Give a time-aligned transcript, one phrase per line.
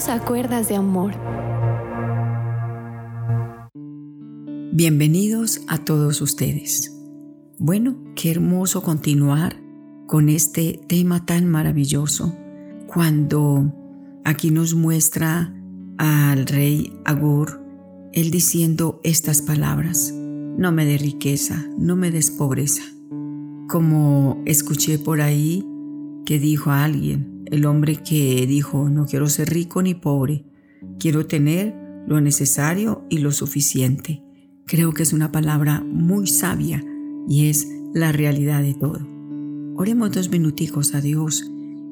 [0.00, 1.12] Dios a cuerdas de amor.
[4.72, 6.90] Bienvenidos a todos ustedes.
[7.58, 9.56] Bueno, qué hermoso continuar
[10.06, 12.34] con este tema tan maravilloso
[12.86, 13.74] cuando
[14.24, 15.54] aquí nos muestra
[15.98, 17.60] al rey Agur,
[18.14, 22.84] él diciendo estas palabras, no me dé riqueza, no me des pobreza.
[23.68, 25.62] Como escuché por ahí
[26.24, 30.44] que dijo a alguien, el hombre que dijo, no quiero ser rico ni pobre,
[30.98, 31.74] quiero tener
[32.06, 34.22] lo necesario y lo suficiente.
[34.66, 36.84] Creo que es una palabra muy sabia
[37.28, 39.06] y es la realidad de todo.
[39.76, 41.44] Oremos dos minuticos a Dios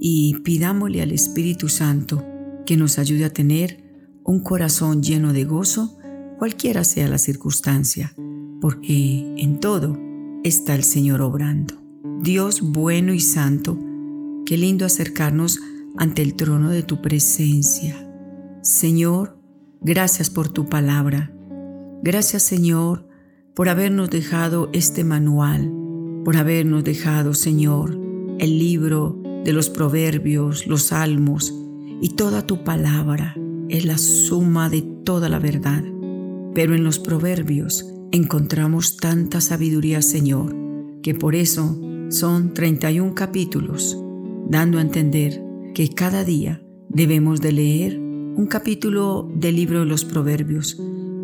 [0.00, 2.24] y pidámosle al Espíritu Santo
[2.64, 3.82] que nos ayude a tener
[4.24, 5.98] un corazón lleno de gozo,
[6.38, 8.14] cualquiera sea la circunstancia,
[8.60, 9.98] porque en todo
[10.44, 11.74] está el Señor obrando.
[12.22, 13.78] Dios bueno y santo,
[14.50, 15.60] qué lindo acercarnos
[15.96, 17.94] ante el trono de tu presencia.
[18.62, 19.38] Señor,
[19.80, 21.32] gracias por tu palabra.
[22.02, 23.06] Gracias Señor
[23.54, 25.72] por habernos dejado este manual,
[26.24, 27.96] por habernos dejado Señor
[28.40, 31.54] el libro de los proverbios, los salmos
[32.02, 33.36] y toda tu palabra
[33.68, 35.84] es la suma de toda la verdad.
[36.56, 40.56] Pero en los proverbios encontramos tanta sabiduría, Señor,
[41.04, 43.96] que por eso son 31 capítulos,
[44.50, 45.40] dando a entender
[45.74, 50.76] que cada día debemos de leer un capítulo del libro de los proverbios.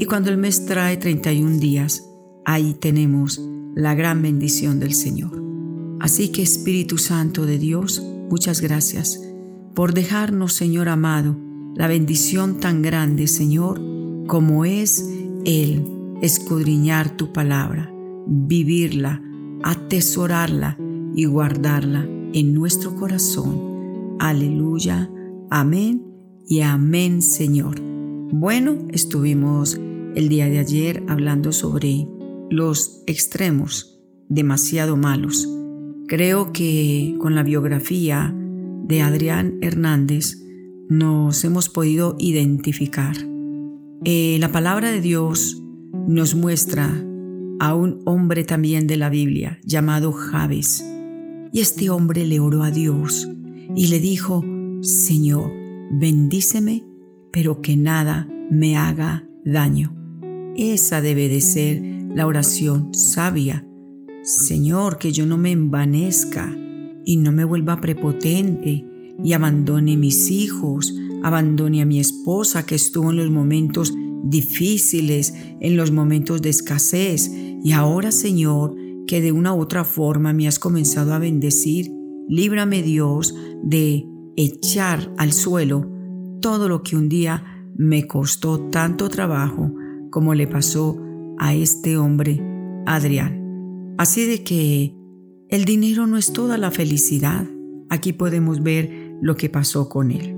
[0.00, 2.04] Y cuando el mes trae 31 días,
[2.44, 3.40] ahí tenemos
[3.76, 5.40] la gran bendición del Señor.
[6.00, 9.20] Así que Espíritu Santo de Dios, muchas gracias
[9.72, 11.36] por dejarnos, Señor amado,
[11.76, 13.80] la bendición tan grande, Señor,
[14.26, 15.08] como es
[15.44, 15.86] el
[16.22, 17.88] escudriñar tu palabra,
[18.26, 19.22] vivirla,
[19.62, 20.76] atesorarla
[21.14, 24.16] y guardarla en nuestro corazón.
[24.18, 25.10] Aleluya,
[25.50, 26.04] amén
[26.46, 27.80] y amén, Señor.
[27.80, 29.78] Bueno, estuvimos
[30.14, 32.06] el día de ayer hablando sobre
[32.50, 35.48] los extremos demasiado malos.
[36.08, 38.34] Creo que con la biografía
[38.84, 40.38] de Adrián Hernández
[40.88, 43.16] nos hemos podido identificar.
[44.04, 45.62] Eh, la palabra de Dios
[46.08, 47.04] nos muestra
[47.60, 50.84] a un hombre también de la Biblia llamado Javes.
[51.52, 53.28] Y este hombre le oró a Dios
[53.76, 54.42] y le dijo,
[54.80, 55.52] Señor,
[55.92, 56.82] bendíceme,
[57.30, 59.94] pero que nada me haga daño.
[60.56, 61.82] Esa debe de ser
[62.14, 63.66] la oración sabia.
[64.22, 66.56] Señor, que yo no me envanezca
[67.04, 68.86] y no me vuelva prepotente
[69.22, 73.92] y abandone mis hijos, abandone a mi esposa que estuvo en los momentos
[74.24, 78.74] difíciles, en los momentos de escasez y ahora Señor,
[79.06, 81.92] que de una u otra forma me has comenzado a bendecir,
[82.28, 85.90] líbrame Dios de echar al suelo
[86.40, 87.44] todo lo que un día
[87.76, 89.72] me costó tanto trabajo
[90.10, 90.98] como le pasó
[91.38, 92.42] a este hombre,
[92.86, 93.94] Adrián.
[93.98, 94.94] Así de que
[95.48, 97.46] el dinero no es toda la felicidad.
[97.90, 100.36] Aquí podemos ver lo que pasó con él.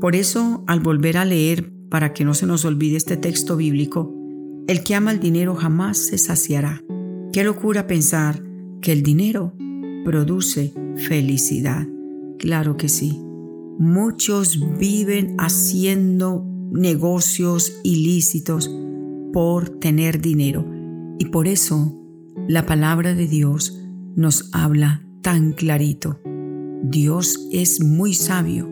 [0.00, 4.14] Por eso, al volver a leer, para que no se nos olvide este texto bíblico,
[4.66, 6.82] el que ama el dinero jamás se saciará.
[7.36, 8.42] Qué locura pensar
[8.80, 9.52] que el dinero
[10.06, 11.86] produce felicidad.
[12.38, 13.20] Claro que sí.
[13.78, 18.74] Muchos viven haciendo negocios ilícitos
[19.34, 20.64] por tener dinero.
[21.18, 21.94] Y por eso
[22.48, 23.82] la palabra de Dios
[24.14, 26.18] nos habla tan clarito.
[26.84, 28.66] Dios es muy sabio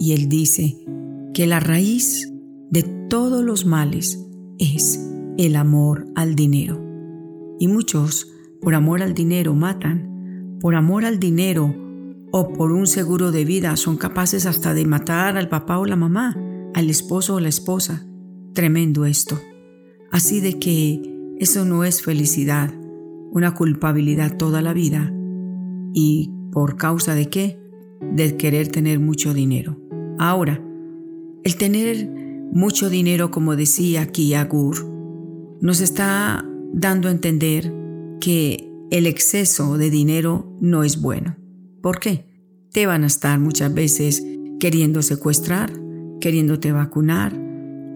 [0.00, 0.84] y Él dice
[1.32, 2.28] que la raíz
[2.72, 4.18] de todos los males
[4.58, 4.98] es
[5.38, 6.89] el amor al dinero.
[7.60, 8.32] Y muchos,
[8.62, 10.56] por amor al dinero, matan.
[10.62, 11.74] Por amor al dinero
[12.32, 15.94] o por un seguro de vida son capaces hasta de matar al papá o la
[15.94, 16.34] mamá,
[16.72, 18.06] al esposo o la esposa.
[18.54, 19.38] Tremendo esto.
[20.10, 21.02] Así de que
[21.38, 22.72] eso no es felicidad,
[23.30, 25.12] una culpabilidad toda la vida.
[25.92, 27.60] ¿Y por causa de qué?
[28.00, 29.78] De querer tener mucho dinero.
[30.18, 30.64] Ahora,
[31.44, 32.08] el tener
[32.52, 34.88] mucho dinero, como decía aquí Agur,
[35.60, 37.72] nos está dando a entender
[38.20, 41.36] que el exceso de dinero no es bueno.
[41.82, 42.26] ¿Por qué?
[42.72, 44.24] Te van a estar muchas veces
[44.58, 45.72] queriendo secuestrar,
[46.20, 47.40] queriéndote vacunar.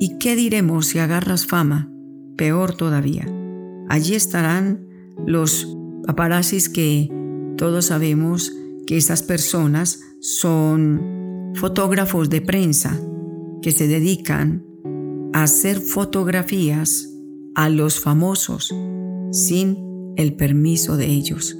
[0.00, 1.90] ¿Y qué diremos si agarras fama?
[2.36, 3.26] peor todavía.
[3.88, 4.86] Allí estarán
[5.26, 5.76] los
[6.06, 7.10] paparazzis que
[7.56, 8.52] todos sabemos
[8.86, 12.98] que esas personas son fotógrafos de prensa
[13.62, 14.64] que se dedican
[15.32, 17.08] a hacer fotografías
[17.54, 18.74] a los famosos
[19.32, 19.78] sin
[20.16, 21.56] el permiso de ellos.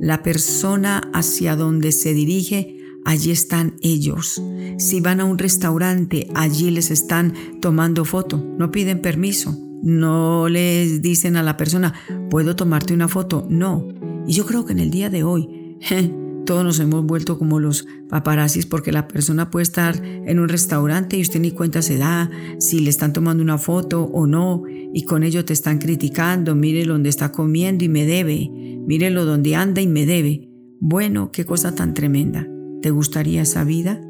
[0.00, 4.42] La persona hacia donde se dirige allí están ellos.
[4.78, 11.02] Si van a un restaurante, allí les están tomando foto, no piden permiso, no les
[11.02, 11.94] dicen a la persona,
[12.30, 13.46] ¿puedo tomarte una foto?
[13.48, 13.86] No.
[14.26, 15.78] Y yo creo que en el día de hoy,
[16.44, 21.16] todos nos hemos vuelto como los paparazzis porque la persona puede estar en un restaurante
[21.16, 25.04] y usted ni cuenta se da si le están tomando una foto o no y
[25.04, 28.50] con ello te están criticando, mire donde está comiendo y me debe,
[28.86, 30.48] mírelo donde anda y me debe.
[30.80, 32.46] Bueno, qué cosa tan tremenda.
[32.82, 34.00] ¿Te gustaría esa vida?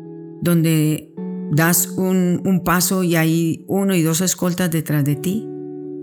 [0.42, 1.12] Donde
[1.52, 5.46] das un, un paso y hay uno y dos escoltas detrás de ti.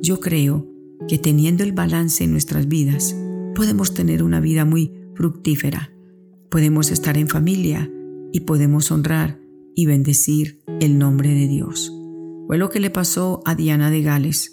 [0.02, 0.68] Yo creo
[1.08, 3.16] que teniendo el balance en nuestras vidas,
[3.54, 5.92] podemos tener una vida muy fructífera.
[6.52, 7.90] Podemos estar en familia
[8.34, 9.40] y podemos honrar
[9.74, 11.94] y bendecir el nombre de Dios.
[12.46, 14.52] Fue lo que le pasó a Diana de Gales.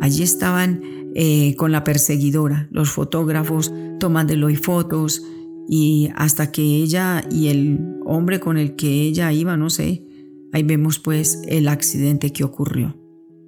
[0.00, 0.82] Allí estaban
[1.14, 5.22] eh, con la perseguidora, los fotógrafos tomándole fotos,
[5.68, 10.04] y hasta que ella y el hombre con el que ella iba, no sé,
[10.52, 12.96] ahí vemos pues el accidente que ocurrió.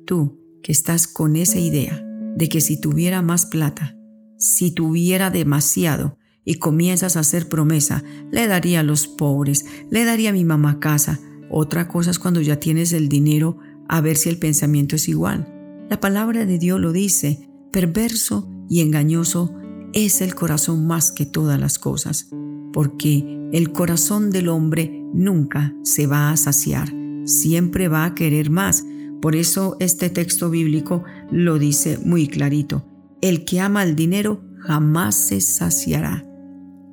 [0.06, 2.00] Tú que estás con esa idea
[2.36, 3.96] de que si tuviera más plata,
[4.36, 6.17] si tuviera demasiado
[6.48, 8.02] y comienzas a hacer promesa,
[8.32, 11.20] le daría a los pobres, le daría a mi mamá casa.
[11.50, 15.46] Otra cosa es cuando ya tienes el dinero a ver si el pensamiento es igual.
[15.90, 19.54] La palabra de Dios lo dice, perverso y engañoso
[19.92, 22.30] es el corazón más que todas las cosas,
[22.72, 26.90] porque el corazón del hombre nunca se va a saciar,
[27.26, 28.86] siempre va a querer más.
[29.20, 32.86] Por eso este texto bíblico lo dice muy clarito.
[33.20, 36.24] El que ama el dinero jamás se saciará.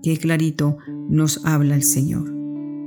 [0.05, 0.77] Qué clarito
[1.09, 2.31] nos habla el Señor.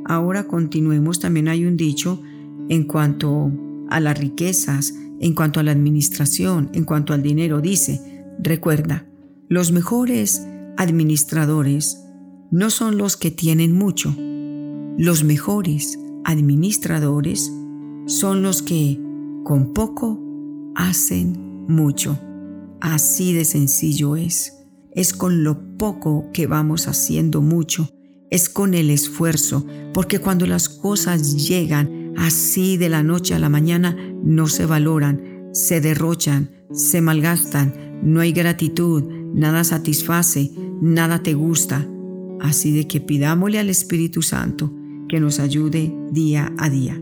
[0.05, 2.23] Ahora continuemos, también hay un dicho
[2.69, 3.51] en cuanto
[3.91, 7.61] a las riquezas, en cuanto a la administración, en cuanto al dinero.
[7.61, 9.05] Dice, recuerda,
[9.49, 12.05] los mejores administradores
[12.53, 14.15] no son los que tienen mucho.
[14.97, 17.53] Los mejores administradores
[18.07, 18.97] son los que
[19.43, 20.23] con poco
[20.77, 22.17] hacen mucho.
[22.81, 24.58] Así de sencillo es.
[24.99, 27.89] Es con lo poco que vamos haciendo mucho.
[28.31, 29.65] Es con el esfuerzo,
[29.95, 35.51] porque cuando las cosas llegan así de la noche a la mañana, no se valoran,
[35.53, 40.51] se derrochan, se malgastan, no hay gratitud, nada satisface,
[40.83, 41.87] nada te gusta.
[42.41, 44.75] Así de que pidámosle al Espíritu Santo
[45.09, 47.01] que nos ayude día a día.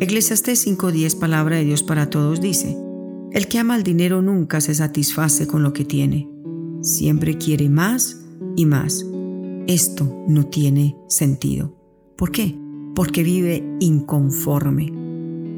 [0.00, 2.76] Eclesiastés 5:10, palabra de Dios para todos, dice,
[3.32, 6.28] El que ama el dinero nunca se satisface con lo que tiene,
[6.82, 8.20] siempre quiere más
[8.56, 9.06] y más.
[9.66, 11.74] Esto no tiene sentido.
[12.16, 12.58] ¿Por qué?
[12.94, 14.92] Porque vive inconforme.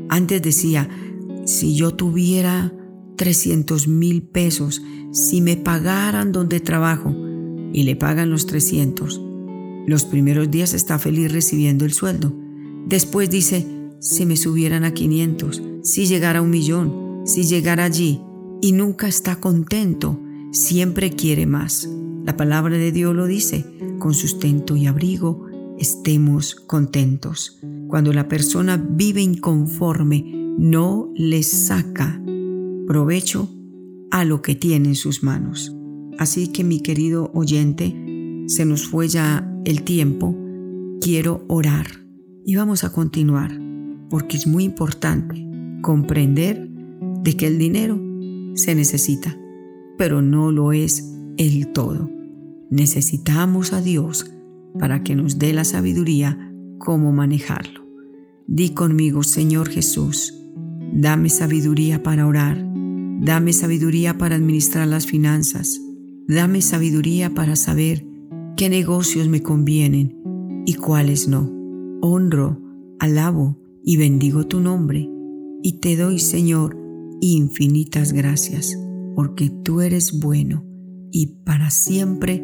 [0.09, 0.89] Antes decía,
[1.45, 2.73] si yo tuviera
[3.17, 4.83] 300 mil pesos
[5.13, 7.15] si me pagaran donde trabajo
[7.73, 9.21] y le pagan los 300.
[9.87, 12.35] Los primeros días está feliz recibiendo el sueldo.
[12.87, 13.67] Después dice,
[14.01, 18.21] si me subieran a 500, si llegara a un millón, si llegara allí,
[18.61, 20.19] y nunca está contento,
[20.55, 21.89] siempre quiere más.
[22.25, 23.67] La palabra de Dios lo dice,
[23.99, 25.47] con sustento y abrigo
[25.79, 27.59] estemos contentos.
[27.89, 30.25] Cuando la persona vive inconforme,
[30.57, 32.23] no le saca
[32.87, 33.51] provecho
[34.11, 35.75] a lo que tiene en sus manos.
[36.19, 40.37] Así que mi querido oyente, se nos fue ya el tiempo,
[41.01, 41.87] quiero orar
[42.47, 43.59] y vamos a continuar
[44.09, 45.45] porque es muy importante
[45.83, 46.69] comprender
[47.23, 48.01] de que el dinero
[48.55, 49.37] se necesita,
[49.99, 52.11] pero no lo es el todo.
[52.71, 54.31] Necesitamos a Dios
[54.79, 57.85] para que nos dé la sabiduría cómo manejarlo.
[58.47, 60.35] Di conmigo, Señor Jesús,
[60.93, 62.75] dame sabiduría para orar
[63.21, 65.81] Dame sabiduría para administrar las finanzas.
[66.27, 68.05] Dame sabiduría para saber
[68.57, 71.51] qué negocios me convienen y cuáles no.
[72.03, 72.61] Honro,
[72.99, 75.09] alabo y bendigo tu nombre.
[75.63, 76.77] Y te doy, Señor,
[77.21, 78.77] infinitas gracias,
[79.15, 80.65] porque tú eres bueno
[81.11, 82.43] y para siempre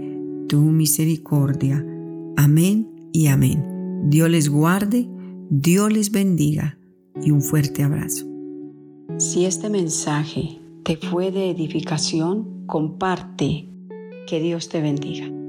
[0.49, 1.85] tu misericordia.
[2.37, 4.09] Amén y amén.
[4.09, 5.09] Dios les guarde,
[5.51, 6.79] Dios les bendiga
[7.23, 8.27] y un fuerte abrazo.
[9.19, 13.67] Si este mensaje te fue de edificación, comparte.
[14.27, 15.40] Que Dios te bendiga.